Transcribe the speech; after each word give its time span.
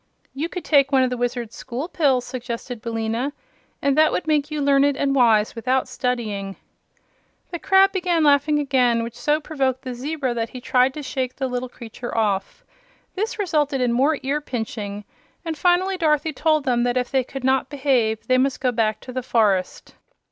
"You 0.33 0.49
could 0.49 0.65
take 0.65 0.91
one 0.91 1.03
of 1.03 1.11
the 1.11 1.15
Wizard's 1.17 1.55
School 1.55 1.87
Pills," 1.87 2.25
suggested 2.25 2.81
Billina, 2.81 3.33
"and 3.83 3.95
that 3.95 4.11
would 4.11 4.25
make 4.25 4.49
you 4.49 4.59
learned 4.59 4.97
and 4.97 5.13
wise 5.13 5.53
without 5.55 5.87
studying." 5.87 6.55
The 7.51 7.59
crab 7.59 7.91
began 7.91 8.23
laughing 8.23 8.57
again, 8.57 9.03
which 9.03 9.13
so 9.15 9.39
provoked 9.39 9.83
the 9.83 9.93
zebra 9.93 10.33
that 10.33 10.49
he 10.49 10.59
tried 10.59 10.95
to 10.95 11.03
shake 11.03 11.35
the 11.35 11.47
little 11.47 11.69
creature 11.69 12.17
off. 12.17 12.65
This 13.13 13.37
resulted 13.37 13.79
in 13.79 13.93
more 13.93 14.17
ear 14.23 14.41
pinching, 14.41 15.05
and 15.45 15.55
finally 15.55 15.97
Dorothy 15.97 16.33
told 16.33 16.63
them 16.63 16.81
that 16.81 16.97
if 16.97 17.11
they 17.11 17.23
could 17.23 17.43
not 17.43 17.69
behave 17.69 18.25
they 18.25 18.39
must 18.39 18.59
go 18.59 18.71
back 18.71 19.01
to 19.01 19.13
the 19.13 19.21
forest. 19.21 19.93